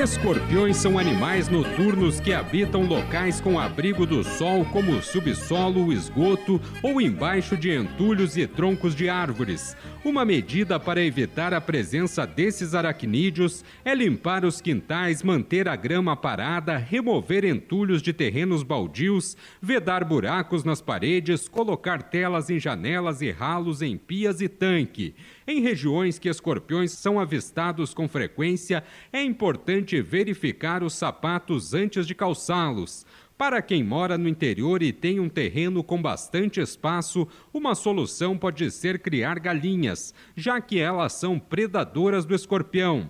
Escorpiões 0.00 0.76
são 0.76 0.96
animais 0.96 1.48
noturnos 1.48 2.20
que 2.20 2.32
habitam 2.32 2.84
locais 2.84 3.40
com 3.40 3.58
abrigo 3.58 4.06
do 4.06 4.22
sol, 4.22 4.64
como 4.66 4.92
o 4.92 5.02
subsolo, 5.02 5.86
o 5.86 5.92
esgoto 5.92 6.60
ou 6.84 7.00
embaixo 7.00 7.56
de 7.56 7.74
entulhos 7.74 8.36
e 8.36 8.46
troncos 8.46 8.94
de 8.94 9.08
árvores. 9.08 9.76
Uma 10.04 10.24
medida 10.24 10.78
para 10.78 11.02
evitar 11.02 11.52
a 11.52 11.60
presença 11.60 12.24
desses 12.24 12.76
aracnídeos 12.76 13.64
é 13.84 13.92
limpar 13.92 14.44
os 14.44 14.60
quintais, 14.60 15.24
manter 15.24 15.66
a 15.66 15.74
grama 15.74 16.16
parada, 16.16 16.76
remover 16.76 17.44
entulhos 17.44 18.00
de 18.00 18.12
terrenos 18.12 18.62
baldios, 18.62 19.36
vedar 19.60 20.04
buracos 20.04 20.62
nas 20.62 20.80
paredes, 20.80 21.48
colocar 21.48 22.02
telas 22.02 22.48
em 22.48 22.60
janelas 22.60 23.20
e 23.20 23.32
ralos 23.32 23.82
em 23.82 23.96
pias 23.96 24.40
e 24.40 24.48
tanque. 24.48 25.16
Em 25.44 25.60
regiões 25.60 26.18
que 26.18 26.28
escorpiões 26.28 26.92
são 26.92 27.18
avistados 27.18 27.92
com 27.92 28.06
frequência, 28.06 28.84
é 29.12 29.20
importante 29.22 29.87
verificar 29.96 30.82
os 30.82 30.94
sapatos 30.94 31.74
antes 31.74 32.06
de 32.06 32.14
calçá-los. 32.14 33.04
Para 33.36 33.62
quem 33.62 33.84
mora 33.84 34.18
no 34.18 34.28
interior 34.28 34.82
e 34.82 34.92
tem 34.92 35.20
um 35.20 35.28
terreno 35.28 35.84
com 35.84 36.02
bastante 36.02 36.60
espaço, 36.60 37.26
uma 37.54 37.74
solução 37.74 38.36
pode 38.36 38.68
ser 38.70 38.98
criar 38.98 39.38
galinhas, 39.38 40.12
já 40.36 40.60
que 40.60 40.78
elas 40.80 41.12
são 41.12 41.38
predadoras 41.38 42.24
do 42.24 42.34
escorpião. 42.34 43.08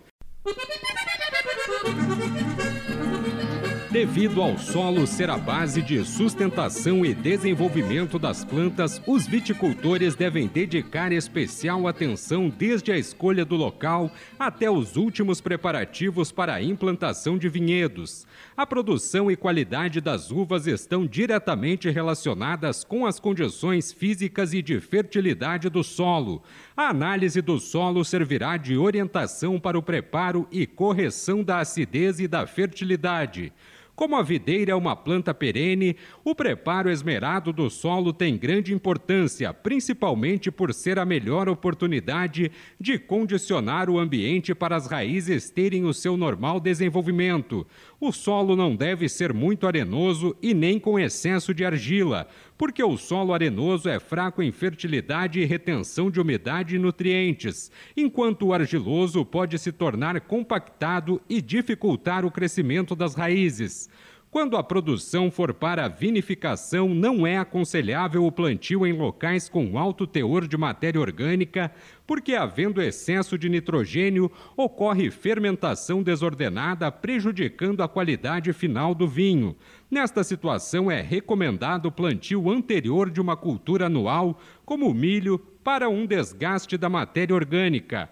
Devido 3.91 4.43
ao 4.43 4.59
solo 4.59 5.07
ser 5.07 5.31
a 5.31 5.39
base 5.39 5.81
de 5.81 6.05
sustentação 6.05 7.07
e 7.07 7.15
desenvolvimento 7.15 8.19
das 8.19 8.45
plantas, 8.45 9.01
os 9.07 9.27
viticultores 9.27 10.15
devem 10.15 10.47
dedicar 10.47 11.11
especial 11.11 11.89
atenção 11.89 12.51
desde 12.51 12.93
a 12.93 12.99
escolha 12.99 13.47
do 13.47 13.57
local 13.57 14.13
até 14.39 14.71
os 14.71 14.97
últimos 14.97 15.41
preparativos 15.41 16.31
para 16.31 16.53
a 16.53 16.63
implantação 16.63 17.39
de 17.39 17.49
vinhedos. 17.49 18.27
A 18.55 18.67
produção 18.67 19.31
e 19.31 19.37
qualidade 19.37 20.03
das 20.03 20.31
uvas 20.31 20.67
estão 20.67 21.07
diretamente 21.07 21.89
relacionadas 21.89 22.85
com 22.85 23.07
as 23.07 23.19
condições 23.19 23.91
físicas 23.91 24.53
e 24.53 24.61
de 24.61 24.79
fertilidade 24.81 25.71
do 25.71 25.83
solo. 25.83 26.43
A 26.81 26.91
análise 26.91 27.43
do 27.43 27.59
solo 27.59 28.05
servirá 28.05 28.57
de 28.57 28.77
orientação 28.77 29.59
para 29.59 29.77
o 29.77 29.83
preparo 29.83 30.47
e 30.49 30.65
correção 30.65 31.43
da 31.43 31.59
acidez 31.59 32.21
e 32.21 32.29
da 32.29 32.47
fertilidade. 32.47 33.53
Como 33.97 34.15
a 34.15 34.23
videira 34.23 34.71
é 34.71 34.75
uma 34.77 34.95
planta 34.95 35.35
perene, 35.35 35.97
o 36.25 36.37
preparo 36.37 36.89
esmerado 36.89 37.53
do 37.53 37.69
solo 37.69 38.13
tem 38.13 38.39
grande 38.39 38.73
importância, 38.73 39.53
principalmente 39.53 40.53
por 40.53 40.73
ser 40.73 41.01
a 41.01 41.05
melhor 41.05 41.49
oportunidade 41.49 42.53
de 42.81 42.97
condicionar 42.97 43.91
o 43.91 43.99
ambiente 43.99 44.55
para 44.55 44.77
as 44.77 44.87
raízes 44.87 45.51
terem 45.51 45.85
o 45.85 45.93
seu 45.93 46.17
normal 46.17 46.61
desenvolvimento. 46.61 47.67
O 48.01 48.13
solo 48.13 48.55
não 48.55 48.77
deve 48.77 49.09
ser 49.09 49.33
muito 49.33 49.67
arenoso 49.67 50.37
e 50.41 50.55
nem 50.55 50.79
com 50.79 50.97
excesso 50.97 51.53
de 51.53 51.65
argila, 51.65 52.29
porque 52.59 52.83
o 52.83 52.99
solo 52.99 53.33
arenoso 53.33 53.89
é 53.89 54.01
fraco 54.01 54.43
em 54.43 54.51
fertilidade 54.51 55.39
e 55.41 55.45
retenção 55.45 56.11
de 56.11 56.21
umidade 56.21 56.75
e 56.75 56.79
nutrientes, 56.79 57.71
enquanto 57.97 58.47
o 58.47 58.53
argiloso 58.53 59.25
pode 59.25 59.57
se 59.61 59.71
tornar 59.71 60.21
compactado 60.23 61.23
e 61.31 61.41
dificultar 61.41 62.27
o 62.27 62.31
crescimento 62.31 62.97
das 62.97 63.15
raízes. 63.15 63.89
Quando 64.31 64.59
a 64.59 64.63
produção 64.63 65.31
for 65.31 65.55
para 65.55 65.89
vinificação, 65.89 66.95
não 66.95 67.27
é 67.27 67.39
aconselhável 67.39 68.27
o 68.27 68.31
plantio 68.31 68.87
em 68.87 68.93
locais 68.93 69.49
com 69.49 69.79
alto 69.79 70.07
teor 70.07 70.47
de 70.47 70.55
matéria 70.55 71.01
orgânica, 71.01 71.73
porque, 72.07 72.35
havendo 72.35 72.83
excesso 72.83 73.39
de 73.39 73.49
nitrogênio, 73.49 74.31
ocorre 74.55 75.11
fermentação 75.11 76.03
desordenada, 76.03 76.93
prejudicando 76.93 77.83
a 77.83 77.89
qualidade 77.89 78.53
final 78.53 78.95
do 78.95 79.09
vinho. 79.09 79.57
Nesta 79.91 80.23
situação, 80.23 80.91
é 80.91 81.01
recomendado 81.01 81.87
o 81.87 81.93
plantio 81.93 82.51
anterior 82.51 83.09
de 83.09 83.23
uma 83.23 83.37
cultura 83.37 83.87
anual, 83.87 84.39
como 84.63 84.91
o 84.91 84.95
milho, 84.95 85.39
para 85.65 85.89
um 85.89 86.05
desgaste 86.05 86.77
da 86.77 86.91
matéria 86.91 87.35
orgânica. 87.35 88.11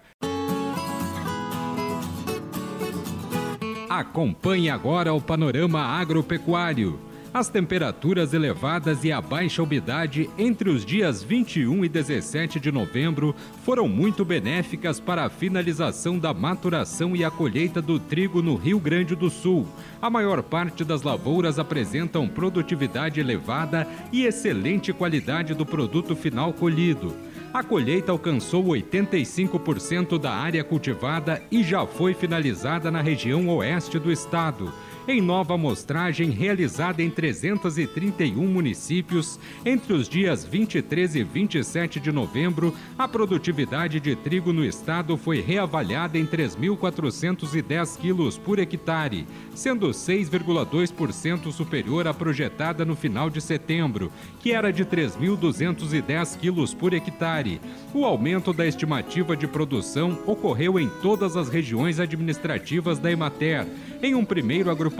Acompanhe 3.97 4.69
agora 4.69 5.11
o 5.11 5.19
panorama 5.19 5.81
agropecuário. 5.81 6.99
As 7.33 7.49
temperaturas 7.49 8.31
elevadas 8.31 9.03
e 9.03 9.11
a 9.11 9.19
baixa 9.19 9.63
umidade 9.63 10.29
entre 10.37 10.69
os 10.69 10.85
dias 10.85 11.23
21 11.23 11.83
e 11.83 11.89
17 11.89 12.59
de 12.59 12.71
novembro 12.71 13.35
foram 13.65 13.87
muito 13.87 14.23
benéficas 14.23 14.99
para 14.99 15.25
a 15.25 15.29
finalização 15.31 16.19
da 16.19 16.31
maturação 16.31 17.15
e 17.15 17.25
a 17.25 17.31
colheita 17.31 17.81
do 17.81 17.99
trigo 17.99 18.39
no 18.39 18.55
Rio 18.55 18.79
Grande 18.79 19.15
do 19.15 19.31
Sul. 19.31 19.65
A 19.99 20.11
maior 20.11 20.43
parte 20.43 20.83
das 20.83 21.01
lavouras 21.01 21.57
apresentam 21.57 22.27
produtividade 22.27 23.19
elevada 23.19 23.87
e 24.11 24.25
excelente 24.25 24.93
qualidade 24.93 25.55
do 25.55 25.65
produto 25.65 26.15
final 26.15 26.53
colhido. 26.53 27.15
A 27.57 27.63
colheita 27.63 28.11
alcançou 28.11 28.63
85% 28.65 30.19
da 30.19 30.31
área 30.31 30.63
cultivada 30.63 31.41
e 31.49 31.63
já 31.63 31.87
foi 31.87 32.13
finalizada 32.13 32.91
na 32.91 33.01
região 33.01 33.47
oeste 33.49 33.97
do 33.97 34.11
estado 34.11 34.71
em 35.07 35.21
nova 35.21 35.53
amostragem 35.53 36.31
realizada 36.31 37.01
em 37.01 37.09
331 37.09 38.45
municípios 38.45 39.39
entre 39.65 39.93
os 39.93 40.09
dias 40.09 40.43
23 40.43 41.15
e 41.15 41.23
27 41.23 41.99
de 41.99 42.11
novembro, 42.11 42.75
a 42.97 43.07
produtividade 43.07 44.01
de 44.01 44.15
trigo 44.17 44.51
no 44.51 44.65
estado 44.65 45.15
foi 45.15 45.39
reavaliada 45.39 46.17
em 46.17 46.25
3.410 46.25 47.97
quilos 47.97 48.37
por 48.37 48.59
hectare, 48.59 49.25
sendo 49.55 49.87
6,2% 49.89 51.53
superior 51.53 52.05
à 52.05 52.13
projetada 52.13 52.83
no 52.83 52.95
final 52.95 53.29
de 53.29 53.39
setembro, 53.39 54.11
que 54.41 54.51
era 54.51 54.73
de 54.73 54.83
3.210 54.83 56.37
quilos 56.37 56.73
por 56.73 56.93
hectare. 56.93 57.61
O 57.93 58.03
aumento 58.03 58.51
da 58.51 58.67
estimativa 58.67 59.37
de 59.37 59.47
produção 59.47 60.19
ocorreu 60.25 60.77
em 60.77 60.89
todas 61.01 61.37
as 61.37 61.47
regiões 61.47 61.97
administrativas 61.97 62.99
da 62.99 63.09
Emater, 63.09 63.65
em 64.01 64.13
um 64.13 64.25
primeiro 64.25 64.69
agrupamento 64.69 64.96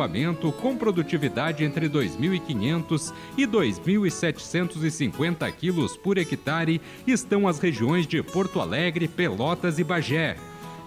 com 0.62 0.78
produtividade 0.78 1.63
entre 1.63 1.90
2.500 1.90 3.12
e 3.38 3.47
2.750 3.47 5.52
quilos 5.52 5.97
por 5.97 6.18
hectare 6.18 6.80
estão 7.08 7.47
as 7.47 7.59
regiões 7.59 8.06
de 8.06 8.22
Porto 8.22 8.62
Alegre, 8.62 9.08
Pelotas 9.08 9.80
e 9.80 9.84
Bagé. 9.84 10.38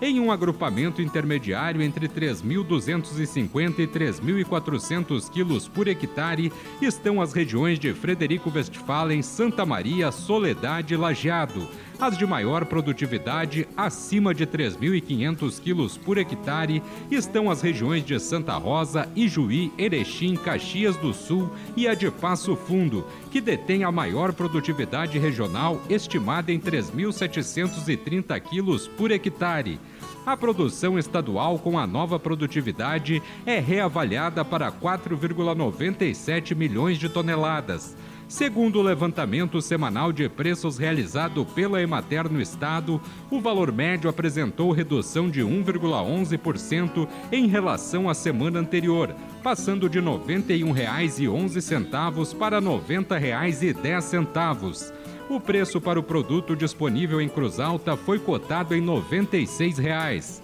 Em 0.03 0.19
um 0.19 0.32
agrupamento 0.32 1.03
intermediário 1.03 1.82
entre 1.82 2.09
3.250 2.09 3.81
e 3.81 3.87
3.400 3.87 5.28
quilos 5.28 5.69
por 5.69 5.88
hectare 5.88 6.50
estão 6.81 7.21
as 7.21 7.34
regiões 7.34 7.78
de 7.78 7.92
Frederico 7.92 8.50
Westphalen, 8.54 9.21
Santa 9.21 9.66
Maria, 9.66 10.10
Soledade 10.10 10.94
e 10.94 10.97
Lajeado 10.97 11.69
as 12.00 12.16
de 12.16 12.27
maior 12.27 12.65
produtividade, 12.65 13.69
acima 13.77 14.34
de 14.34 14.47
3.500 14.47 15.60
quilos 15.60 15.98
por 15.98 16.16
hectare, 16.16 16.83
estão 17.10 17.51
as 17.51 17.60
regiões 17.60 18.04
de 18.04 18.19
Santa 18.19 18.54
Rosa, 18.54 19.07
Ijuí, 19.15 19.71
Erechim, 19.77 20.34
Caxias 20.34 20.97
do 20.97 21.13
Sul 21.13 21.51
e 21.77 21.86
a 21.86 21.95
de 21.95 22.10
Passo 22.10 22.57
Fundo, 22.57 23.04
que 23.30 23.41
detém 23.41 23.84
a 23.84 23.92
maior 23.92 24.33
produtividade 24.33 25.19
regional, 25.19 25.80
estimada 25.91 26.51
em 26.51 26.59
3.730 26.59 28.41
quilos 28.41 28.89
por 28.89 29.10
hectare. 29.10 29.78
A 30.24 30.36
produção 30.36 30.98
estadual 30.98 31.59
com 31.59 31.78
a 31.78 31.86
nova 31.86 32.19
produtividade 32.19 33.22
é 33.45 33.59
reavaliada 33.59 34.45
para 34.45 34.72
4,97 34.72 36.54
milhões 36.54 36.98
de 36.98 37.09
toneladas. 37.09 37.97
Segundo 38.30 38.78
o 38.78 38.82
levantamento 38.82 39.60
semanal 39.60 40.10
de 40.12 40.28
preços 40.28 40.78
realizado 40.78 41.44
pela 41.44 41.82
Emater 41.82 42.30
no 42.30 42.41
estado, 42.41 43.00
o 43.28 43.41
valor 43.41 43.72
médio 43.72 44.09
apresentou 44.09 44.71
redução 44.71 45.28
de 45.28 45.41
1,11% 45.41 47.09
em 47.32 47.48
relação 47.48 48.09
à 48.09 48.15
semana 48.15 48.60
anterior, 48.60 49.12
passando 49.42 49.91
de 49.91 49.98
R$ 49.98 50.06
91,11 50.06 52.36
para 52.36 52.60
R$ 52.60 52.66
90,10. 52.66 54.92
O 55.28 55.41
preço 55.41 55.80
para 55.80 55.98
o 55.98 56.04
produto 56.04 56.54
disponível 56.54 57.21
em 57.21 57.28
Cruz 57.28 57.59
Alta 57.59 57.97
foi 57.97 58.21
cotado 58.21 58.76
em 58.76 58.80
96 58.80 59.76
reais. 59.76 60.41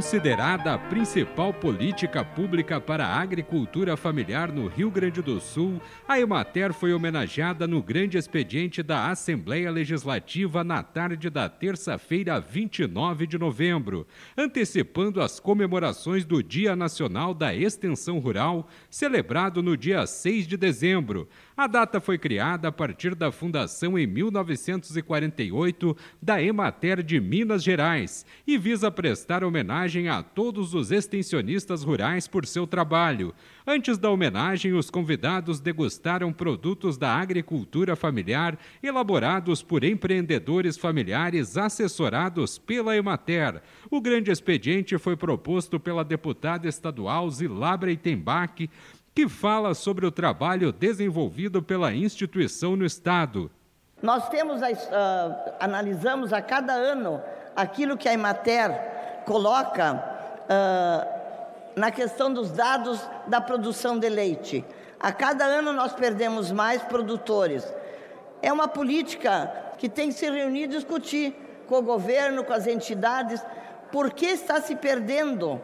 Considerada 0.00 0.72
a 0.72 0.78
principal 0.78 1.52
política 1.52 2.24
pública 2.24 2.80
para 2.80 3.04
a 3.04 3.20
agricultura 3.20 3.98
familiar 3.98 4.50
no 4.50 4.66
Rio 4.66 4.90
Grande 4.90 5.20
do 5.20 5.38
Sul, 5.38 5.78
a 6.08 6.18
Emater 6.18 6.72
foi 6.72 6.94
homenageada 6.94 7.66
no 7.66 7.82
grande 7.82 8.16
expediente 8.16 8.82
da 8.82 9.10
Assembleia 9.10 9.70
Legislativa 9.70 10.64
na 10.64 10.82
tarde 10.82 11.28
da 11.28 11.50
terça-feira, 11.50 12.40
29 12.40 13.26
de 13.26 13.36
novembro, 13.36 14.06
antecipando 14.38 15.20
as 15.20 15.38
comemorações 15.38 16.24
do 16.24 16.42
Dia 16.42 16.74
Nacional 16.74 17.34
da 17.34 17.54
Extensão 17.54 18.20
Rural, 18.20 18.70
celebrado 18.88 19.62
no 19.62 19.76
dia 19.76 20.06
6 20.06 20.46
de 20.46 20.56
dezembro. 20.56 21.28
A 21.54 21.66
data 21.66 22.00
foi 22.00 22.16
criada 22.16 22.68
a 22.68 22.72
partir 22.72 23.14
da 23.14 23.30
fundação 23.30 23.98
em 23.98 24.06
1948 24.06 25.94
da 26.22 26.42
Emater 26.42 27.02
de 27.02 27.20
Minas 27.20 27.62
Gerais 27.62 28.24
e 28.46 28.56
visa 28.56 28.90
prestar 28.90 29.44
homenagem 29.44 29.89
a 30.08 30.22
todos 30.22 30.72
os 30.72 30.92
extensionistas 30.92 31.82
rurais 31.82 32.28
por 32.28 32.46
seu 32.46 32.66
trabalho. 32.66 33.34
Antes 33.66 33.98
da 33.98 34.08
homenagem, 34.08 34.72
os 34.72 34.88
convidados 34.88 35.58
degustaram 35.58 36.32
produtos 36.32 36.96
da 36.96 37.12
agricultura 37.12 37.96
familiar 37.96 38.56
elaborados 38.82 39.62
por 39.62 39.82
empreendedores 39.82 40.76
familiares 40.76 41.56
assessorados 41.56 42.56
pela 42.56 42.96
Emater. 42.96 43.60
O 43.90 44.00
grande 44.00 44.30
expediente 44.30 44.96
foi 44.96 45.16
proposto 45.16 45.80
pela 45.80 46.04
deputada 46.04 46.68
estadual 46.68 47.28
Zilá 47.28 47.76
Breitenbach, 47.76 48.70
que 49.12 49.28
fala 49.28 49.74
sobre 49.74 50.06
o 50.06 50.12
trabalho 50.12 50.72
desenvolvido 50.72 51.60
pela 51.60 51.92
instituição 51.92 52.76
no 52.76 52.86
Estado. 52.86 53.50
Nós 54.00 54.28
temos, 54.28 54.62
uh, 54.62 54.64
analisamos 55.58 56.32
a 56.32 56.40
cada 56.40 56.72
ano 56.72 57.20
aquilo 57.54 57.96
que 57.96 58.08
a 58.08 58.14
Emater 58.14 58.89
coloca 59.30 59.94
uh, 59.94 61.06
na 61.76 61.92
questão 61.92 62.32
dos 62.32 62.50
dados 62.50 63.00
da 63.28 63.40
produção 63.40 63.96
de 63.96 64.08
leite. 64.08 64.64
A 64.98 65.12
cada 65.12 65.44
ano 65.44 65.72
nós 65.72 65.92
perdemos 65.92 66.50
mais 66.50 66.82
produtores. 66.82 67.64
É 68.42 68.52
uma 68.52 68.66
política 68.66 69.48
que 69.78 69.88
tem 69.88 70.08
que 70.08 70.14
se 70.14 70.28
reunir 70.28 70.64
e 70.64 70.66
discutir 70.66 71.62
com 71.68 71.76
o 71.76 71.82
governo, 71.82 72.42
com 72.42 72.52
as 72.52 72.66
entidades, 72.66 73.40
por 73.92 74.12
que 74.12 74.26
está 74.26 74.60
se 74.60 74.74
perdendo 74.74 75.62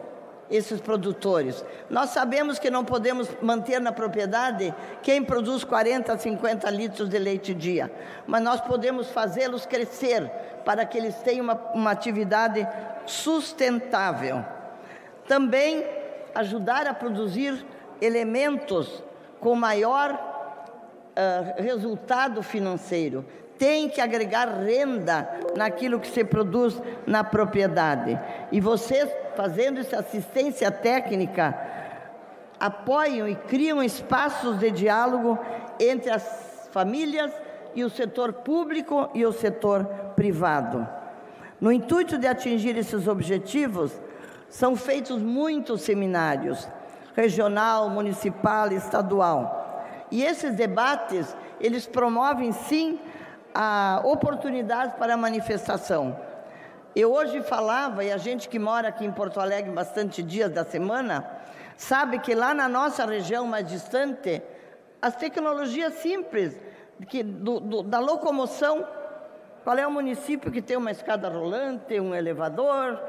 esses 0.49 0.79
produtores. 0.79 1.63
Nós 1.89 2.11
sabemos 2.11 2.57
que 2.57 2.69
não 2.69 2.85
podemos 2.85 3.29
manter 3.41 3.79
na 3.79 3.91
propriedade 3.91 4.73
quem 5.01 5.23
produz 5.23 5.63
40, 5.63 6.17
50 6.17 6.69
litros 6.69 7.09
de 7.09 7.17
leite 7.17 7.53
dia, 7.53 7.91
mas 8.25 8.41
nós 8.41 8.61
podemos 8.61 9.09
fazê-los 9.09 9.65
crescer 9.65 10.29
para 10.63 10.85
que 10.85 10.97
eles 10.97 11.15
tenham 11.17 11.43
uma, 11.43 11.55
uma 11.73 11.91
atividade 11.91 12.67
sustentável. 13.05 14.43
Também 15.27 15.85
ajudar 16.33 16.87
a 16.87 16.93
produzir 16.93 17.65
elementos 18.01 19.03
com 19.39 19.55
maior 19.55 20.11
uh, 20.11 21.61
resultado 21.61 22.41
financeiro. 22.43 23.25
Tem 23.57 23.89
que 23.89 23.99
agregar 23.99 24.47
renda 24.63 25.27
naquilo 25.55 25.99
que 25.99 26.07
se 26.07 26.23
produz 26.23 26.79
na 27.07 27.23
propriedade. 27.23 28.19
E 28.51 28.61
vocês 28.61 29.09
fazendo 29.37 29.79
essa 29.79 29.99
assistência 29.99 30.71
técnica, 30.71 31.55
apoiam 32.59 33.27
e 33.27 33.35
criam 33.35 33.83
espaços 33.83 34.57
de 34.57 34.71
diálogo 34.71 35.37
entre 35.79 36.09
as 36.09 36.67
famílias 36.71 37.31
e 37.75 37.83
o 37.83 37.89
setor 37.89 38.33
público 38.33 39.11
e 39.13 39.23
o 39.23 39.31
setor 39.31 39.85
privado. 40.15 40.89
No 41.61 41.71
intuito 41.71 42.17
de 42.17 42.25
atingir 42.25 42.75
esses 42.75 43.07
objetivos, 43.07 43.91
são 44.49 44.75
feitos 44.75 45.21
muitos 45.21 45.81
seminários, 45.81 46.67
regional, 47.15 47.91
municipal, 47.91 48.71
estadual. 48.71 49.85
E 50.09 50.23
esses 50.23 50.55
debates, 50.55 51.37
eles 51.59 51.85
promovem 51.85 52.51
sim 52.51 52.99
a 53.53 54.01
oportunidade 54.03 54.95
para 54.97 55.13
a 55.13 55.17
manifestação. 55.17 56.17
Eu 56.99 57.13
hoje 57.13 57.43
falava, 57.43 58.03
e 58.03 58.11
a 58.11 58.17
gente 58.17 58.49
que 58.49 58.57
mora 58.57 58.87
aqui 58.87 59.05
em 59.05 59.11
Porto 59.11 59.39
Alegre 59.39 59.69
bastante 59.69 60.23
dias 60.23 60.49
da 60.49 60.65
semana, 60.65 61.29
sabe 61.77 62.17
que 62.17 62.33
lá 62.33 62.55
na 62.55 62.67
nossa 62.67 63.05
região 63.05 63.45
mais 63.45 63.67
distante, 63.67 64.41
as 64.99 65.15
tecnologias 65.15 65.93
simples 65.93 66.59
que, 67.07 67.21
do, 67.21 67.59
do, 67.59 67.83
da 67.83 67.99
locomoção, 67.99 68.83
qual 69.63 69.77
é 69.77 69.85
o 69.85 69.91
município 69.91 70.51
que 70.51 70.59
tem 70.59 70.75
uma 70.75 70.89
escada 70.89 71.29
rolante, 71.29 71.99
um 71.99 72.15
elevador, 72.15 72.99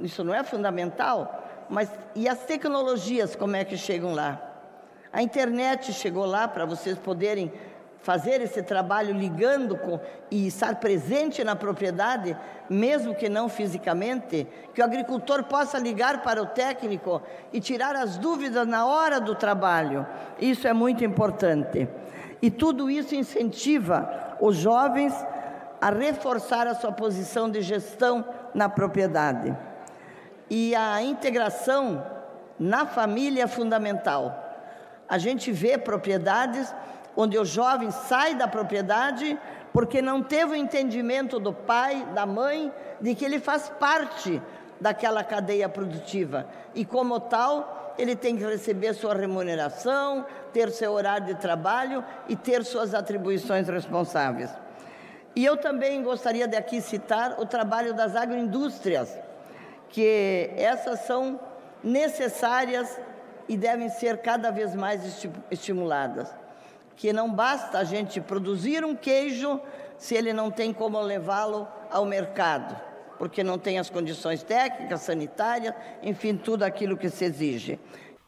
isso 0.00 0.22
não 0.22 0.32
é 0.32 0.44
fundamental, 0.44 1.66
mas 1.68 1.90
e 2.14 2.28
as 2.28 2.38
tecnologias 2.44 3.34
como 3.34 3.56
é 3.56 3.64
que 3.64 3.76
chegam 3.76 4.14
lá? 4.14 4.40
A 5.12 5.20
internet 5.20 5.92
chegou 5.92 6.26
lá 6.26 6.46
para 6.46 6.64
vocês 6.64 6.96
poderem 6.96 7.52
fazer 8.06 8.40
esse 8.40 8.62
trabalho 8.62 9.12
ligando 9.12 9.76
com, 9.76 9.98
e 10.30 10.46
estar 10.46 10.76
presente 10.76 11.42
na 11.42 11.56
propriedade, 11.56 12.36
mesmo 12.70 13.16
que 13.16 13.28
não 13.28 13.48
fisicamente, 13.48 14.46
que 14.72 14.80
o 14.80 14.84
agricultor 14.84 15.42
possa 15.42 15.76
ligar 15.76 16.22
para 16.22 16.40
o 16.40 16.46
técnico 16.46 17.20
e 17.52 17.60
tirar 17.60 17.96
as 17.96 18.16
dúvidas 18.16 18.64
na 18.64 18.86
hora 18.86 19.20
do 19.20 19.34
trabalho. 19.34 20.06
Isso 20.40 20.68
é 20.68 20.72
muito 20.72 21.04
importante. 21.04 21.88
E 22.40 22.48
tudo 22.48 22.88
isso 22.88 23.12
incentiva 23.12 24.36
os 24.40 24.54
jovens 24.54 25.12
a 25.80 25.90
reforçar 25.90 26.68
a 26.68 26.76
sua 26.76 26.92
posição 26.92 27.50
de 27.50 27.60
gestão 27.60 28.24
na 28.54 28.68
propriedade. 28.68 29.52
E 30.48 30.76
a 30.76 31.02
integração 31.02 32.06
na 32.56 32.86
família 32.86 33.42
é 33.42 33.48
fundamental. 33.48 34.44
A 35.08 35.18
gente 35.18 35.50
vê 35.50 35.76
propriedades 35.76 36.72
onde 37.16 37.38
o 37.38 37.44
jovem 37.44 37.90
sai 37.90 38.34
da 38.34 38.46
propriedade 38.46 39.38
porque 39.72 40.00
não 40.00 40.22
teve 40.22 40.52
o 40.52 40.56
entendimento 40.56 41.38
do 41.38 41.52
pai, 41.52 42.06
da 42.14 42.24
mãe, 42.26 42.72
de 43.00 43.14
que 43.14 43.24
ele 43.24 43.38
faz 43.38 43.68
parte 43.68 44.40
daquela 44.80 45.24
cadeia 45.24 45.68
produtiva 45.68 46.46
e, 46.74 46.84
como 46.84 47.18
tal, 47.20 47.94
ele 47.98 48.14
tem 48.14 48.36
que 48.36 48.44
receber 48.44 48.94
sua 48.94 49.14
remuneração, 49.14 50.24
ter 50.52 50.70
seu 50.70 50.92
horário 50.92 51.26
de 51.26 51.34
trabalho 51.34 52.04
e 52.28 52.36
ter 52.36 52.64
suas 52.64 52.94
atribuições 52.94 53.68
responsáveis. 53.68 54.50
E 55.34 55.44
eu 55.44 55.56
também 55.56 56.02
gostaria 56.02 56.48
de 56.48 56.56
aqui 56.56 56.80
citar 56.80 57.38
o 57.38 57.44
trabalho 57.44 57.92
das 57.92 58.16
agroindústrias, 58.16 59.18
que 59.90 60.50
essas 60.56 61.00
são 61.00 61.38
necessárias 61.84 62.98
e 63.46 63.56
devem 63.56 63.88
ser 63.88 64.18
cada 64.18 64.50
vez 64.50 64.74
mais 64.74 65.26
estimuladas 65.50 66.34
que 66.96 67.12
não 67.12 67.32
basta 67.32 67.78
a 67.78 67.84
gente 67.84 68.20
produzir 68.20 68.84
um 68.84 68.96
queijo 68.96 69.60
se 69.98 70.14
ele 70.14 70.32
não 70.32 70.50
tem 70.50 70.72
como 70.72 71.00
levá-lo 71.00 71.68
ao 71.90 72.04
mercado, 72.04 72.78
porque 73.18 73.42
não 73.42 73.58
tem 73.58 73.78
as 73.78 73.90
condições 73.90 74.42
técnicas, 74.42 75.02
sanitárias, 75.02 75.74
enfim, 76.02 76.36
tudo 76.36 76.62
aquilo 76.62 76.96
que 76.96 77.08
se 77.08 77.24
exige. 77.24 77.78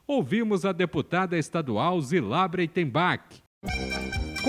Ouvimos 0.07 0.65
a 0.65 0.73
deputada 0.73 1.37
estadual 1.37 2.01
Zilá 2.01 2.49
Breitenbach. 2.49 3.43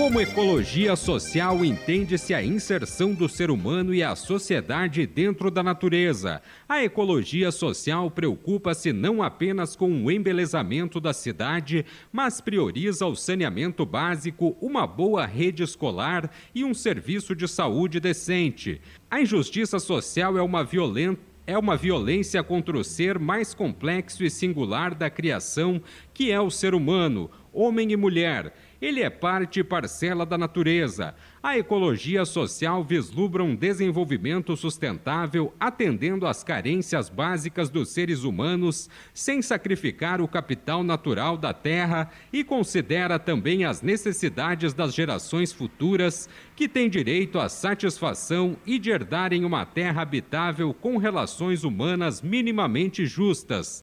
Como 0.00 0.18
ecologia 0.18 0.96
social, 0.96 1.62
entende-se 1.62 2.32
a 2.32 2.42
inserção 2.42 3.12
do 3.12 3.28
ser 3.28 3.50
humano 3.50 3.92
e 3.92 4.02
a 4.02 4.16
sociedade 4.16 5.06
dentro 5.06 5.50
da 5.50 5.62
natureza. 5.62 6.40
A 6.66 6.82
ecologia 6.82 7.52
social 7.52 8.10
preocupa-se 8.10 8.94
não 8.94 9.22
apenas 9.22 9.76
com 9.76 10.02
o 10.02 10.10
embelezamento 10.10 11.02
da 11.02 11.12
cidade, 11.12 11.84
mas 12.10 12.40
prioriza 12.40 13.04
o 13.04 13.14
saneamento 13.14 13.84
básico, 13.84 14.56
uma 14.58 14.86
boa 14.86 15.26
rede 15.26 15.62
escolar 15.62 16.30
e 16.54 16.64
um 16.64 16.72
serviço 16.72 17.36
de 17.36 17.46
saúde 17.46 18.00
decente. 18.00 18.80
A 19.10 19.20
injustiça 19.20 19.78
social 19.78 20.38
é 20.38 20.42
uma 20.42 20.64
violenta 20.64 21.28
é 21.46 21.58
uma 21.58 21.76
violência 21.76 22.44
contra 22.44 22.78
o 22.78 22.84
ser 22.84 23.18
mais 23.18 23.52
complexo 23.52 24.22
e 24.22 24.30
singular 24.30 24.94
da 24.94 25.10
criação, 25.10 25.82
que 26.14 26.30
é 26.30 26.40
o 26.40 26.48
ser 26.48 26.74
humano, 26.74 27.28
homem 27.52 27.90
e 27.90 27.96
mulher 27.96 28.52
ele 28.80 29.02
é 29.02 29.10
parte 29.10 29.60
e 29.60 29.64
parcela 29.64 30.24
da 30.24 30.38
natureza. 30.38 31.14
A 31.42 31.56
ecologia 31.58 32.24
social 32.24 32.84
vislumbra 32.84 33.42
um 33.42 33.54
desenvolvimento 33.54 34.56
sustentável 34.56 35.54
atendendo 35.58 36.26
às 36.26 36.44
carências 36.44 37.08
básicas 37.08 37.70
dos 37.70 37.90
seres 37.90 38.24
humanos, 38.24 38.88
sem 39.14 39.40
sacrificar 39.42 40.20
o 40.20 40.28
capital 40.28 40.82
natural 40.82 41.36
da 41.36 41.52
terra 41.52 42.10
e 42.32 42.44
considera 42.44 43.18
também 43.18 43.64
as 43.64 43.82
necessidades 43.82 44.74
das 44.74 44.94
gerações 44.94 45.52
futuras, 45.52 46.28
que 46.54 46.68
têm 46.68 46.90
direito 46.90 47.38
à 47.38 47.48
satisfação 47.48 48.56
e 48.66 48.78
de 48.78 48.90
herdarem 48.90 49.44
uma 49.44 49.64
terra 49.64 50.02
habitável 50.02 50.74
com 50.74 50.96
relações 50.96 51.64
humanas 51.64 52.20
minimamente 52.20 53.06
justas. 53.06 53.82